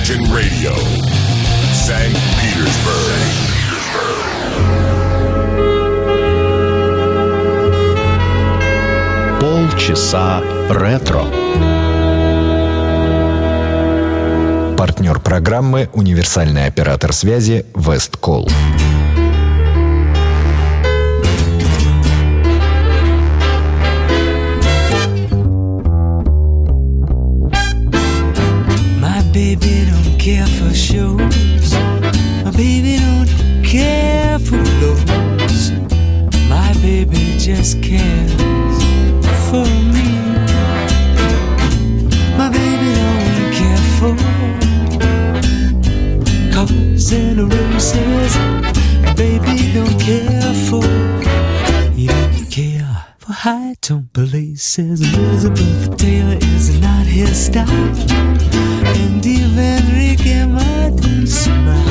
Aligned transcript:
Imagine 0.00 0.34
Radio, 0.34 0.72
St. 1.74 2.16
Petersburg. 2.40 3.20
Полчаса 9.38 10.42
ретро. 10.70 11.24
Партнер 14.78 15.20
программы 15.20 15.90
«Универсальный 15.92 16.64
оператор 16.64 17.12
связи 17.12 17.66
Весткол». 17.74 18.48
My 18.48 18.89
And 58.92 59.24
even 59.24 59.80
Ricky 59.94 60.46
Martin 60.46 61.26
smile. 61.26 61.89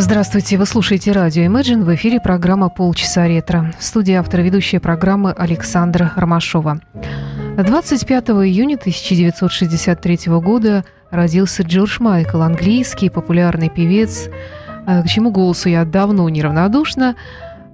Здравствуйте, 0.00 0.56
вы 0.56 0.64
слушаете 0.64 1.10
радио 1.10 1.42
Imagine, 1.42 1.82
в 1.82 1.92
эфире 1.96 2.20
программа 2.20 2.68
«Полчаса 2.68 3.26
ретро». 3.26 3.72
В 3.80 3.82
студии 3.82 4.14
автор 4.14 4.42
ведущая 4.42 4.78
программы 4.78 5.32
Александра 5.32 6.12
Ромашова. 6.14 6.78
25 7.56 8.28
июня 8.28 8.76
1963 8.76 10.18
года 10.40 10.84
родился 11.10 11.64
Джордж 11.64 11.96
Майкл, 11.98 12.42
английский 12.42 13.10
популярный 13.10 13.70
певец, 13.70 14.28
э, 14.86 15.02
к 15.02 15.08
чему 15.08 15.32
голосу 15.32 15.68
я 15.68 15.84
давно 15.84 16.28
неравнодушна. 16.28 17.16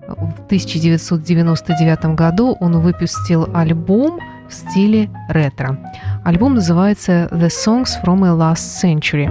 В 0.09 0.47
1999 0.47 2.15
году 2.15 2.56
он 2.59 2.81
выпустил 2.81 3.50
альбом 3.53 4.19
в 4.49 4.54
стиле 4.54 5.10
ретро. 5.28 5.78
Альбом 6.25 6.54
называется 6.54 7.28
«The 7.32 7.49
Songs 7.49 8.03
from 8.03 8.25
a 8.25 8.31
Last 8.31 8.82
Century». 8.82 9.28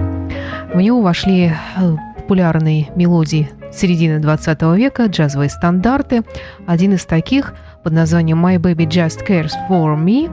В 0.76 0.80
него 0.80 1.02
вошли 1.02 1.54
э, 1.78 1.96
популярные 2.24 2.90
мелодии 2.96 3.50
середины 3.72 4.20
20 4.20 4.62
века, 4.78 5.06
джазовые 5.08 5.50
стандарты. 5.50 6.24
Один 6.66 6.94
из 6.94 7.06
таких 7.06 7.54
под 7.84 7.94
названием 7.94 8.44
«My 8.44 8.58
Baby 8.58 8.88
Just 8.88 9.28
Cares 9.28 9.52
For 9.70 9.98
Me» 9.98 10.32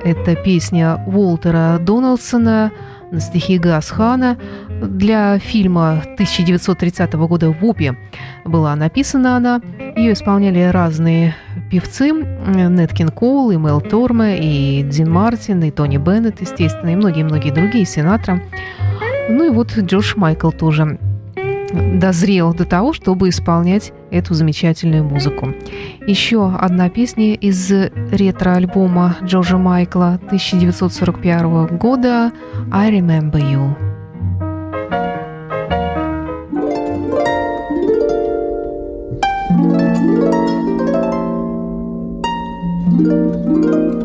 –это 0.04 0.36
песня 0.36 1.02
Уолтера 1.06 1.78
Доналдсона 1.80 2.72
на 3.10 3.20
стихи 3.20 3.58
Гасхана. 3.58 4.36
Для 4.82 5.38
фильма 5.38 6.02
1930 6.14 7.14
года 7.14 7.50
«Вупи» 7.50 7.92
была 8.44 8.76
написана 8.76 9.36
она. 9.36 9.62
Ее 9.96 10.12
исполняли 10.12 10.60
разные 10.64 11.34
певцы. 11.70 12.12
Неткин 12.12 13.08
Коул, 13.08 13.50
и 13.50 13.56
Мел 13.56 13.80
Торме, 13.80 14.38
и 14.38 14.82
Дин 14.82 15.10
Мартин, 15.10 15.62
и 15.62 15.70
Тони 15.70 15.96
Беннет, 15.96 16.40
естественно, 16.42 16.90
и 16.90 16.96
многие-многие 16.96 17.50
другие, 17.50 17.86
Синатра. 17.86 18.42
Ну 19.30 19.46
и 19.46 19.50
вот 19.50 19.76
Джордж 19.76 20.14
Майкл 20.16 20.50
тоже 20.50 20.98
дозрел 21.72 22.54
до 22.54 22.64
того, 22.64 22.92
чтобы 22.92 23.28
исполнять 23.28 23.92
эту 24.10 24.34
замечательную 24.34 25.04
музыку. 25.04 25.54
Еще 26.06 26.52
одна 26.52 26.88
песня 26.88 27.34
из 27.34 27.70
ретро-альбома 27.70 29.16
Джорджа 29.22 29.58
Майкла 29.58 30.20
1941 30.26 31.78
года 31.78 32.32
«I 32.70 32.90
Remember 32.90 33.40
You». 33.40 33.76
I 43.02 43.99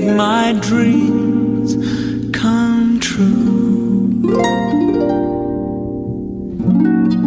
made 0.00 0.16
my 0.16 0.52
dreams 0.60 1.74
come 2.34 2.98
true. 2.98 4.22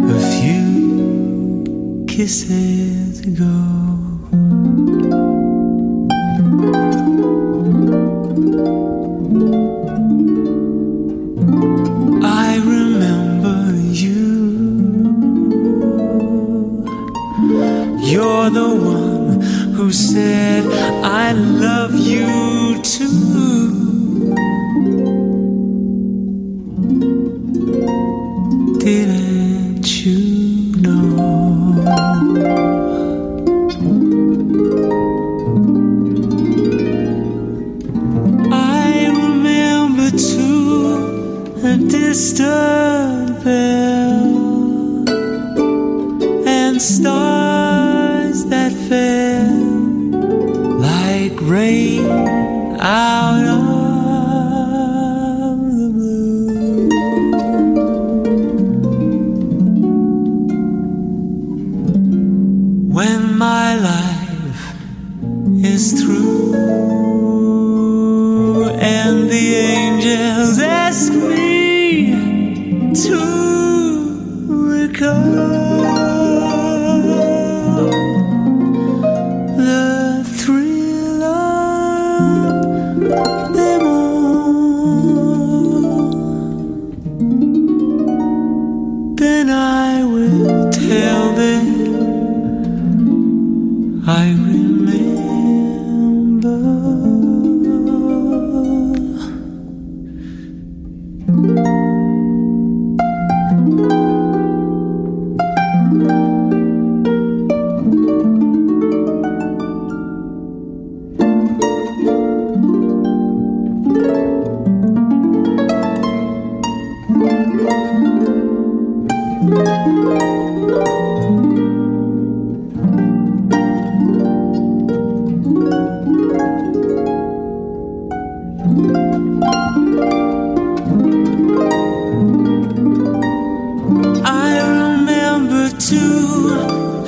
A 0.09 0.19
few 0.31 2.05
kisses 2.07 3.19
ago. 3.19 3.75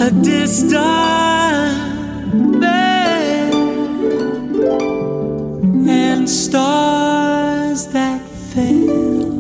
A 0.07 0.11
distant 0.23 0.79
band 2.61 3.53
and 5.89 6.29
stars 6.29 7.87
that 7.87 8.21
fell 8.21 9.37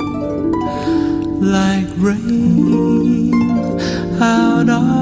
like 1.39 1.87
rain 1.97 3.33
out 4.21 4.67
of 4.69 4.96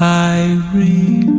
I 0.00 0.60
read. 0.72 1.33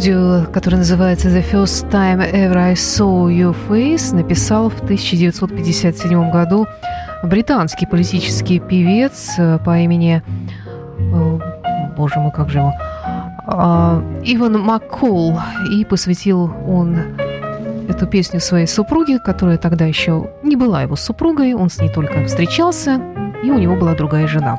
Мелодию, 0.00 0.50
которая 0.50 0.78
называется 0.78 1.28
«The 1.28 1.44
First 1.52 1.90
Time 1.90 2.32
Ever 2.32 2.56
I 2.56 2.72
Saw 2.72 3.28
Your 3.28 3.54
Face», 3.68 4.14
написал 4.14 4.70
в 4.70 4.80
1957 4.82 6.30
году 6.30 6.66
британский 7.22 7.86
политический 7.86 8.60
певец 8.60 9.34
э, 9.36 9.58
по 9.58 9.78
имени... 9.78 10.22
э, 10.98 11.38
Боже 11.96 12.18
мой, 12.18 12.32
как 12.32 12.48
же 12.48 12.58
его? 12.60 12.72
А, 13.46 14.02
Иван 14.24 14.60
Маккол. 14.60 15.38
И 15.70 15.84
посвятил 15.84 16.50
он 16.66 16.96
эту 17.88 18.06
песню 18.06 18.40
своей 18.40 18.66
супруге, 18.66 19.18
которая 19.18 19.58
тогда 19.58 19.84
еще 19.84 20.30
не 20.42 20.56
была 20.56 20.82
его 20.82 20.96
супругой. 20.96 21.52
Он 21.52 21.68
с 21.68 21.78
ней 21.78 21.90
только 21.90 22.24
встречался, 22.24 23.02
и 23.44 23.50
у 23.50 23.58
него 23.58 23.76
была 23.76 23.94
другая 23.94 24.26
жена. 24.26 24.58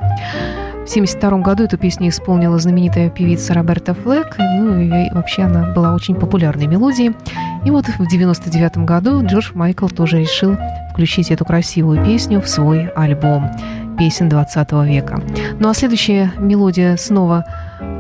В 0.82 0.90
1972 0.92 1.38
году 1.42 1.64
эту 1.66 1.78
песню 1.78 2.10
исполнила 2.10 2.58
знаменитая 2.58 3.12
певица 3.12 3.54
Роберта 3.54 3.94
Флэк. 3.94 4.36
Ну 4.40 4.80
и 4.80 5.12
вообще 5.12 5.44
она 5.44 5.72
была 5.74 5.94
очень 5.94 6.16
популярной 6.16 6.66
мелодией. 6.66 7.16
И 7.64 7.70
вот 7.70 7.86
в 7.86 7.94
1999 7.94 8.78
году 8.80 9.24
Джордж 9.24 9.52
Майкл 9.54 9.88
тоже 9.88 10.20
решил 10.22 10.58
включить 10.92 11.30
эту 11.30 11.46
красивую 11.46 12.04
песню 12.04 12.42
в 12.42 12.50
свой 12.50 12.88
альбом 12.96 13.52
песен 14.00 14.28
20 14.28 14.72
века. 14.88 15.22
Ну 15.60 15.70
а 15.70 15.74
следующая 15.76 16.34
мелодия 16.40 16.98
снова 16.98 17.46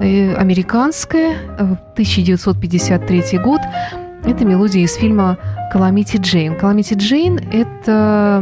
э, 0.02 0.34
американская, 0.34 1.36
э, 1.60 1.76
1953 1.94 3.38
год. 3.38 3.62
Это 4.24 4.44
мелодия 4.44 4.84
из 4.84 4.96
фильма 4.96 5.38
«Каламити 5.72 6.18
Джейн». 6.18 6.56
«Каламити 6.56 6.96
Джейн»— 6.96 7.40
это 7.52 8.42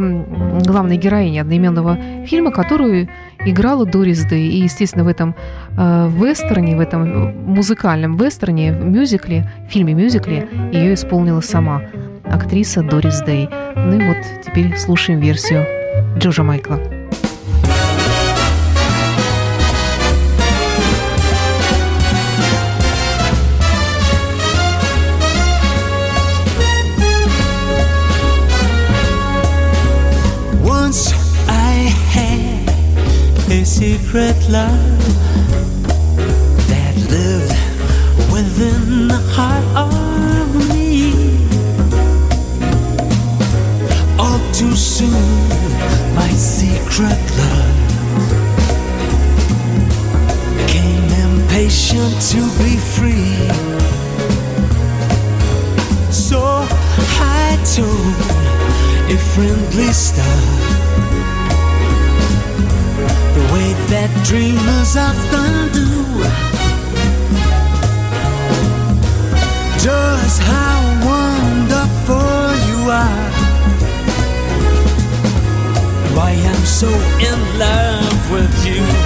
главная 0.66 0.96
героиня 0.96 1.42
одноименного 1.42 1.98
фильма, 2.26 2.50
которую 2.52 3.08
играла 3.44 3.86
Дорис 3.86 4.24
Дэй. 4.24 4.48
И, 4.48 4.62
естественно, 4.62 5.04
в 5.04 5.08
этом 5.08 5.34
э, 5.76 6.10
вестерне, 6.12 6.76
в 6.76 6.80
этом 6.80 7.34
музыкальном 7.46 8.16
вестерне, 8.16 8.72
в 8.72 8.84
мюзикле, 8.84 9.50
в 9.68 9.72
фильме-мюзикле 9.72 10.48
ее 10.72 10.94
исполнила 10.94 11.40
сама 11.40 11.82
актриса 12.24 12.82
Дорис 12.82 13.20
Дэй. 13.20 13.48
Ну 13.76 13.98
и 13.98 14.06
вот 14.06 14.18
теперь 14.44 14.76
слушаем 14.76 15.20
версию 15.20 15.66
Джорджа 16.18 16.42
Майкла. 16.42 16.99
Secret 34.00 34.48
love 34.48 34.98
that 36.68 36.94
lived 37.10 37.52
within 38.32 39.08
the 39.08 39.20
heart 39.34 39.64
of 39.76 40.68
me. 40.70 41.12
All 44.18 44.40
too 44.52 44.74
soon, 44.74 45.48
my 46.14 46.30
secret 46.30 47.20
love 47.40 47.78
became 50.56 51.08
impatient 51.26 52.14
to 52.32 52.40
be 52.58 52.76
free. 52.94 53.48
So 56.10 56.40
I 57.20 57.58
told 57.76 58.16
a 59.10 59.18
friendly 59.32 59.92
star 59.92 60.79
dreamers 64.24 64.96
often 64.96 65.72
do. 65.72 65.88
Just 69.78 70.42
how 70.42 70.78
wonderful 71.10 72.44
you 72.68 72.90
are. 72.90 73.30
Why 76.16 76.32
I'm 76.32 76.64
so 76.64 76.88
in 77.28 77.58
love 77.58 78.30
with 78.30 78.66
you. 78.66 78.99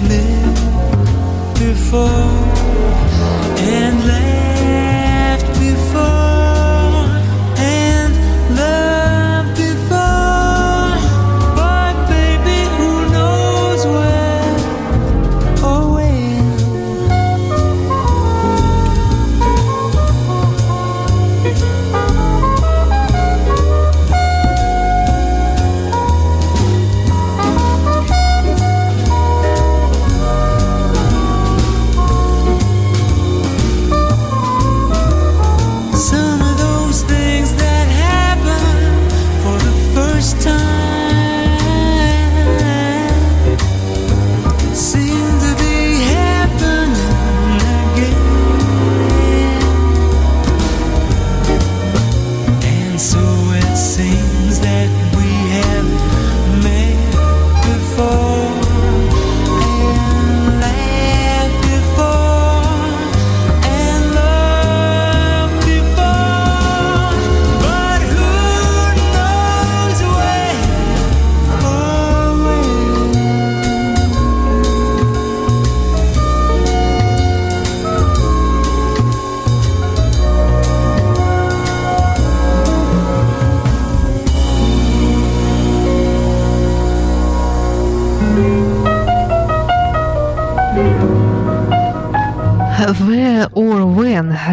I've 0.00 1.54
before 1.58 2.08
and 3.58 4.06
late. 4.06 4.47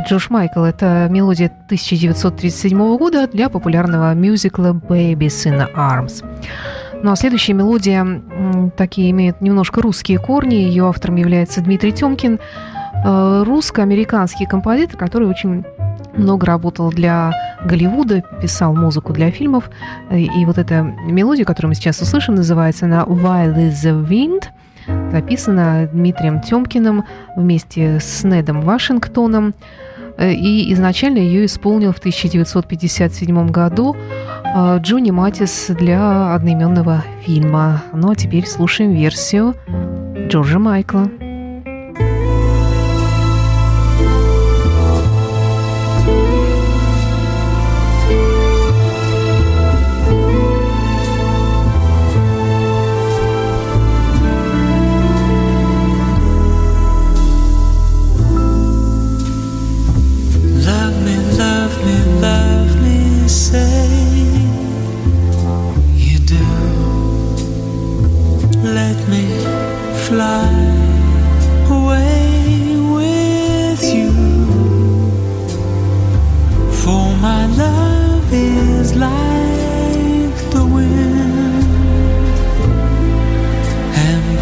Джош 0.06 0.30
Майкл. 0.30 0.64
Это 0.64 1.08
мелодия 1.10 1.48
1937 1.48 2.98
года 2.98 3.28
для 3.28 3.50
популярного 3.50 4.14
мюзикла 4.14 4.74
Babies 4.74 5.46
in 5.46 5.68
Arms. 5.76 6.24
Ну 7.02 7.12
а 7.12 7.16
следующая 7.16 7.54
мелодия 7.54 8.22
такие 8.78 9.10
имеет 9.12 9.42
немножко 9.42 9.82
русские 9.82 10.20
корни. 10.20 10.56
Ее 10.56 10.88
автором 10.88 11.16
является 11.16 11.62
Дмитрий 11.62 11.92
Тёмкин, 11.92 12.40
э, 13.04 13.44
русско-американский 13.46 14.46
композитор, 14.46 14.98
который 14.98 15.28
очень 15.28 15.64
много 16.16 16.46
работал 16.46 16.92
для 16.92 17.32
Голливуда, 17.66 18.22
писал 18.42 18.76
музыку 18.76 19.12
для 19.12 19.32
фильмов. 19.32 19.72
И 20.12 20.46
вот 20.46 20.60
эта 20.60 20.84
мелодия, 20.84 21.46
которую 21.46 21.70
мы 21.70 21.76
сейчас 21.76 22.00
услышим, 22.00 22.36
называется 22.36 22.86
она 22.86 23.04
«While 23.04 23.56
is 23.56 23.74
the 23.84 24.08
Wind», 24.08 24.46
записана 25.12 25.90
Дмитрием 25.92 26.42
Тёмкиным 26.42 27.06
вместе 27.36 28.00
с 28.00 28.24
Недом 28.24 28.62
Вашингтоном. 28.62 29.56
И 30.20 30.72
изначально 30.74 31.18
ее 31.18 31.46
исполнил 31.46 31.92
в 31.92 31.98
1957 31.98 33.48
году 33.50 33.96
э, 33.96 34.78
Джонни 34.80 35.12
Матис 35.12 35.68
для 35.70 36.34
одноименного 36.34 37.04
фильма. 37.26 37.84
Ну 37.94 38.12
а 38.12 38.16
теперь 38.16 38.48
слушаем 38.48 38.94
версию 38.94 39.56
Джорджа 40.30 40.60
Майкла. 40.60 41.10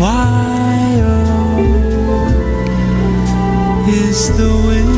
Why 0.03 0.99
oh, 1.01 1.85
is 3.87 4.35
the 4.35 4.51
wind? 4.67 4.92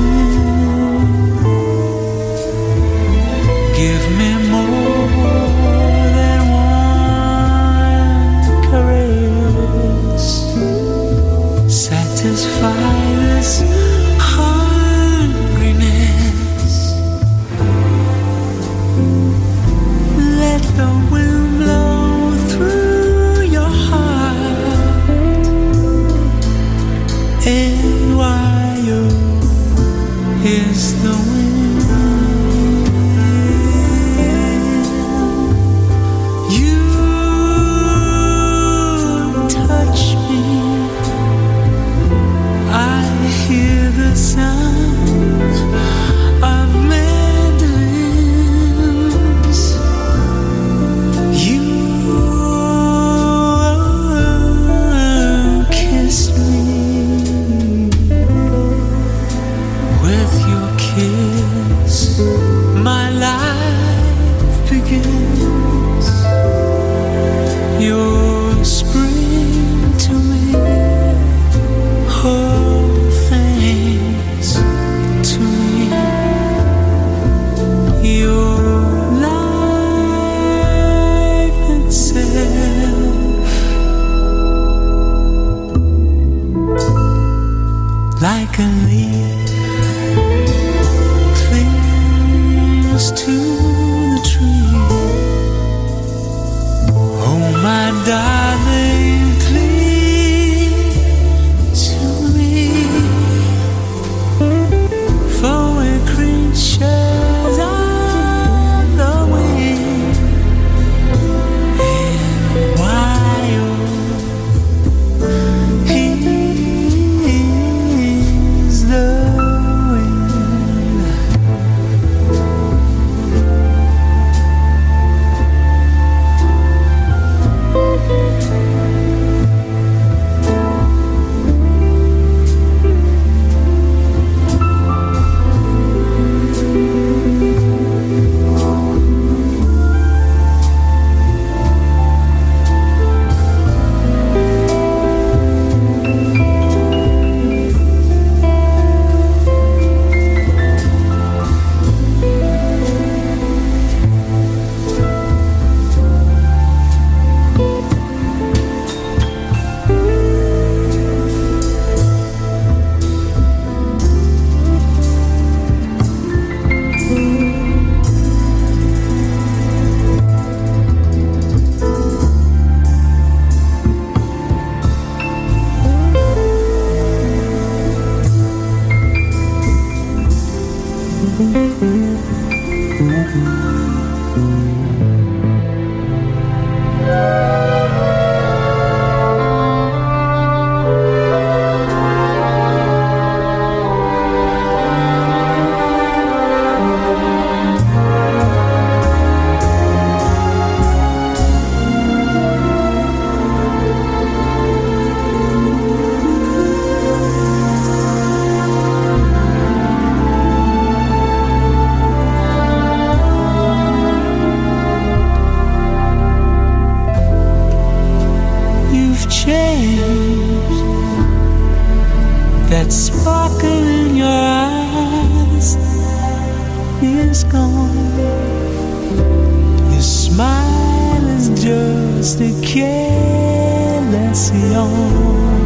Yawn. 234.36 235.64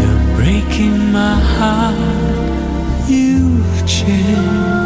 You're 0.00 0.36
breaking 0.36 1.12
my 1.12 1.34
heart. 1.34 3.08
You've 3.08 3.86
changed. 3.86 4.85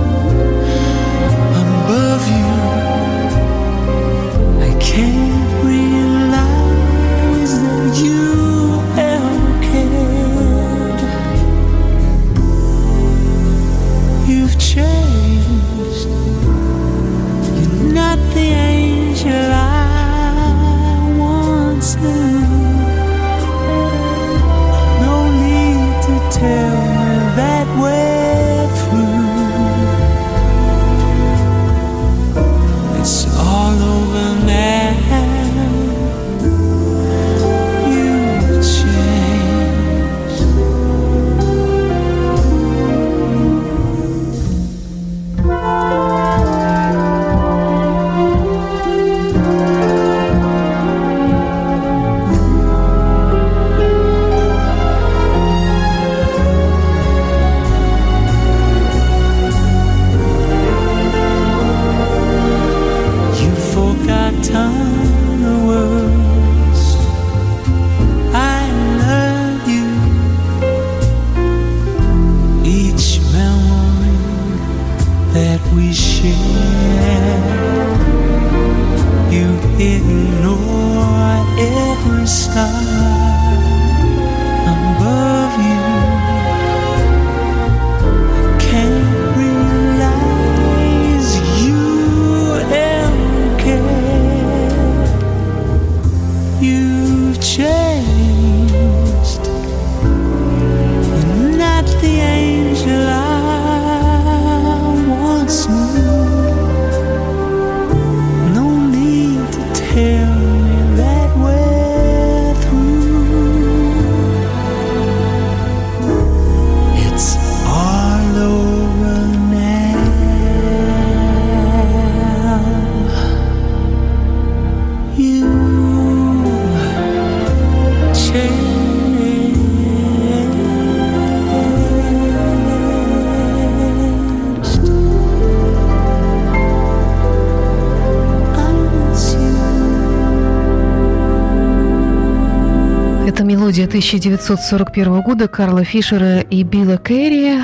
Мелодия 143.81 143.99
1941 143.99 145.21
года 145.21 145.47
Карла 145.47 145.83
Фишера 145.83 146.41
и 146.41 146.61
Билла 146.61 146.97
Керри. 146.97 147.59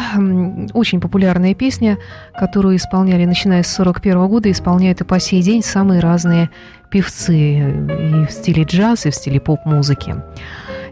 Очень 0.74 1.00
популярная 1.00 1.54
песня, 1.54 2.00
которую 2.34 2.78
исполняли, 2.78 3.26
начиная 3.26 3.62
с 3.62 3.80
1941 3.80 4.28
года, 4.28 4.50
исполняют 4.50 5.02
и 5.02 5.04
по 5.04 5.20
сей 5.20 5.44
день 5.44 5.62
самые 5.62 6.00
разные 6.00 6.50
певцы 6.90 7.36
и 7.36 8.26
в 8.26 8.32
стиле 8.32 8.64
джаз, 8.64 9.06
и 9.06 9.12
в 9.12 9.16
стиле 9.16 9.40
поп-музыки. 9.40 10.16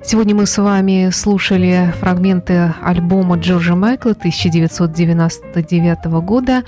Сегодня 0.04 0.36
мы 0.36 0.46
с 0.46 0.60
вами 0.60 1.10
слушали 1.12 1.92
фрагменты 2.00 2.76
альбома 2.84 3.38
Джорджа 3.38 3.76
Майкла 3.76 4.12
1999 4.12 6.06
года 6.22 6.62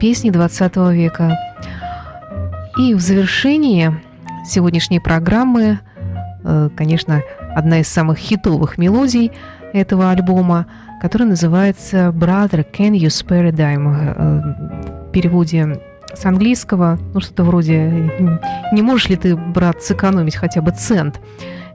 «Песни 0.00 0.30
20 0.30 0.76
века». 0.94 1.38
И 2.76 2.94
в 2.94 3.00
завершении 3.00 3.94
сегодняшней 4.44 4.98
программы 4.98 5.78
Э, 6.44 6.70
конечно, 6.74 7.22
одна 7.58 7.80
из 7.80 7.88
самых 7.88 8.18
хитовых 8.18 8.78
мелодий 8.78 9.32
этого 9.72 10.10
альбома, 10.10 10.66
которая 11.02 11.28
называется 11.28 12.08
«Brother, 12.08 12.64
can 12.70 12.92
you 12.92 13.08
spare 13.08 13.48
a 13.48 13.50
dime?» 13.50 14.14
Э, 14.16 15.08
В 15.08 15.10
переводе 15.10 15.80
с 16.14 16.24
английского, 16.24 16.98
ну 17.12 17.20
что-то 17.20 17.44
вроде 17.44 18.10
«Не 18.72 18.82
можешь 18.82 19.08
ли 19.08 19.16
ты, 19.16 19.36
брат, 19.36 19.82
сэкономить 19.82 20.36
хотя 20.36 20.62
бы 20.62 20.70
цент 20.70 21.20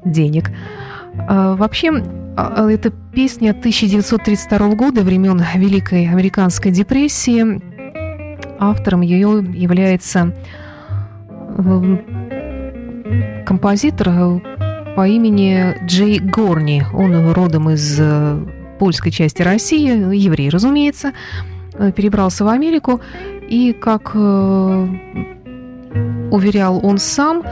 денег?» 0.05 0.51
А, 1.27 1.55
Вообще, 1.55 1.91
а, 2.35 2.69
эта 2.69 2.91
песня 3.13 3.51
1932 3.51 4.75
года, 4.75 5.01
времен 5.01 5.41
Великой 5.55 6.09
Американской 6.09 6.71
депрессии. 6.71 7.61
Автором 8.59 9.01
ее 9.01 9.43
является 9.53 10.33
э, 11.57 11.97
композитор 13.45 14.09
э, 14.09 14.39
по 14.95 15.07
имени 15.07 15.75
Джей 15.85 16.19
Горни. 16.19 16.85
Он 16.93 17.31
родом 17.31 17.69
из 17.69 17.97
э, 17.99 18.39
польской 18.79 19.11
части 19.11 19.41
России, 19.41 20.15
еврей, 20.15 20.49
разумеется, 20.49 21.13
э, 21.73 21.91
перебрался 21.91 22.45
в 22.45 22.47
Америку 22.47 23.01
и 23.49 23.73
как 23.73 24.11
э, 24.13 24.87
уверял 26.31 26.79
он 26.83 26.97
сам, 26.97 27.43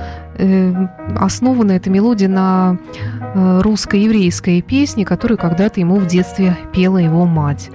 основана 1.19 1.73
эта 1.73 1.91
мелодия 1.91 2.27
на 2.27 2.79
русско-еврейской 3.35 4.63
песне, 4.63 5.05
которую 5.05 5.37
когда-то 5.37 5.79
ему 5.79 5.97
в 5.97 6.07
детстве 6.07 6.57
пела 6.73 6.97
его 6.97 7.25
мать. 7.25 7.69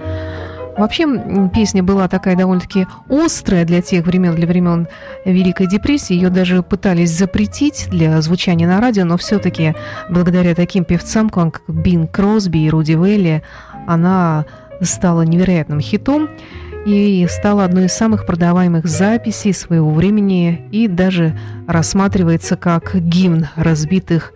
Вообще 0.77 1.07
песня 1.53 1.81
была 1.81 2.07
такая 2.07 2.35
довольно-таки 2.35 2.85
острая 3.09 3.65
для 3.65 3.81
тех 3.81 4.05
времен, 4.05 4.35
для 4.35 4.47
времен 4.47 4.87
Великой 5.25 5.67
депрессии. 5.67 6.13
Ее 6.13 6.29
даже 6.29 6.61
пытались 6.61 7.11
запретить 7.11 7.87
для 7.89 8.21
звучания 8.21 8.67
на 8.67 8.79
радио, 8.79 9.03
но 9.03 9.17
все-таки 9.17 9.75
благодаря 10.09 10.53
таким 10.53 10.83
певцам, 10.83 11.29
как 11.29 11.61
Бин 11.67 12.07
Кросби 12.07 12.59
и 12.59 12.69
Руди 12.69 12.91
Велли, 12.91 13.41
она 13.87 14.45
стала 14.81 15.23
невероятным 15.23 15.79
хитом 15.79 16.29
и 16.85 17.27
стала 17.29 17.65
одной 17.65 17.85
из 17.85 17.93
самых 17.93 18.25
продаваемых 18.25 18.85
записей 18.85 19.53
своего 19.53 19.91
времени 19.91 20.67
и 20.71 20.87
даже 20.87 21.37
рассматривается 21.67 22.55
как 22.55 22.95
гимн 22.95 23.47
разбитых 23.55 24.33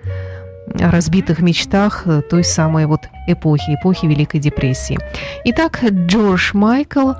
разбитых 0.80 1.42
мечтах 1.42 2.06
той 2.30 2.44
самой 2.44 2.86
вот 2.86 3.10
эпохи, 3.28 3.76
эпохи 3.76 4.06
Великой 4.06 4.40
депрессии. 4.40 4.98
Итак, 5.46 5.84
Джордж 5.84 6.52
Майкл, 6.54 7.12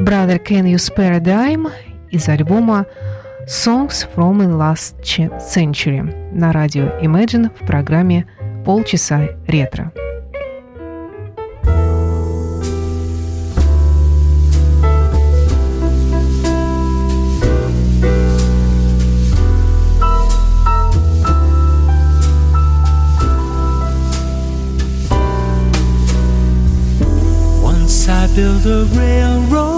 Brother 0.00 0.40
Can 0.44 0.64
You 0.64 0.76
Spare 0.76 1.16
a 1.16 1.20
Dime 1.20 1.70
из 2.10 2.28
альбома 2.28 2.86
Songs 3.46 4.06
from 4.14 4.38
the 4.38 4.56
Last 4.56 5.02
Century 5.02 6.32
на 6.32 6.52
радио 6.52 6.84
Imagine 7.02 7.50
в 7.60 7.66
программе 7.66 8.26
«Полчаса 8.64 9.30
ретро». 9.46 9.92
Built 28.34 28.64
a 28.66 28.84
railroad, 28.96 29.69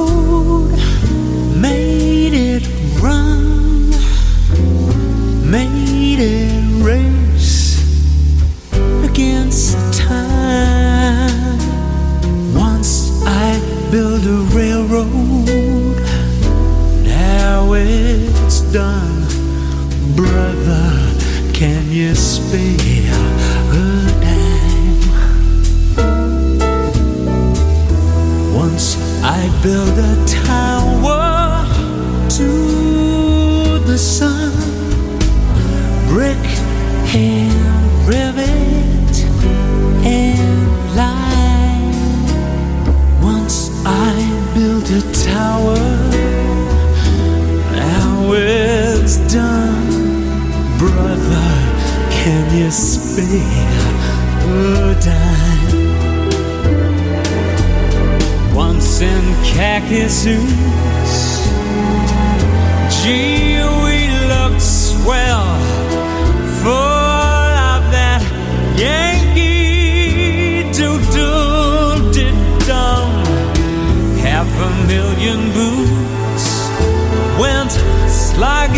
It's 78.32 78.40
like 78.40 78.70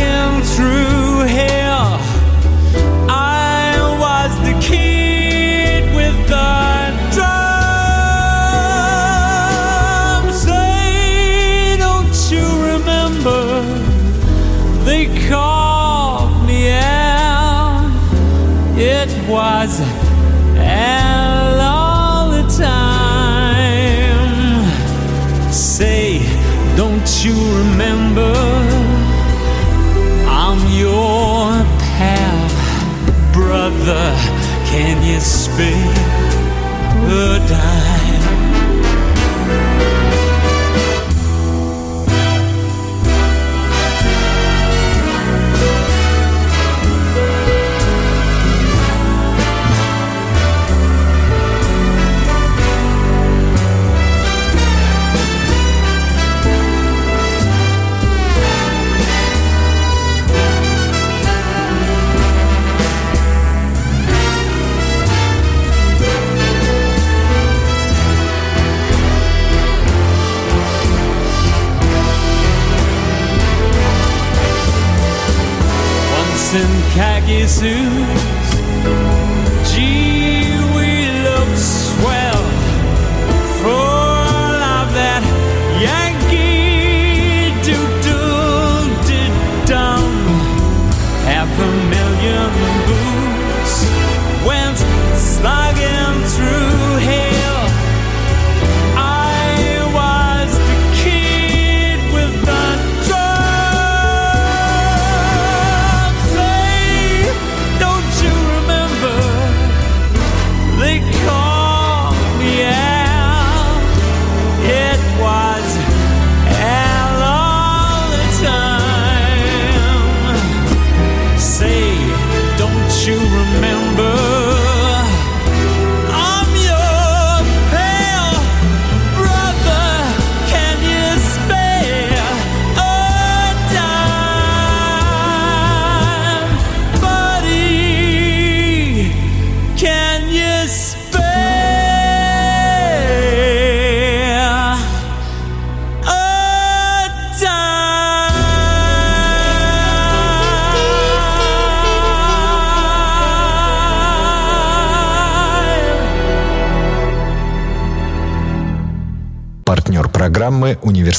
too. 77.61 77.84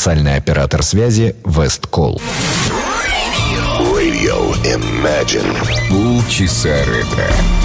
Универсальный 0.05 0.35
оператор 0.35 0.83
связи 0.83 1.35
Весткол. 1.43 2.21
Radio 3.79 4.53
Imagine. 4.63 5.51
Полчаса 5.89 6.77
ретро. 6.85 7.64